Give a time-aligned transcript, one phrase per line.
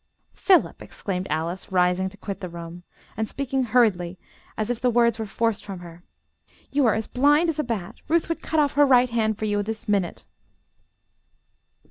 [0.33, 2.81] "Philip," exclaimed Alice, rising to quit the room,
[3.15, 4.17] and speaking hurriedly
[4.57, 6.01] as if the words were forced from her,
[6.71, 9.45] "you are as blind as a bat; Ruth would cut off her right hand for
[9.45, 10.25] you this minute."